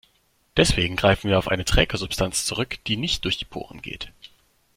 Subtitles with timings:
[0.57, 4.11] Deswegen greifen wir auf eine Trägersubstanz zurück, die nicht durch die Poren geht.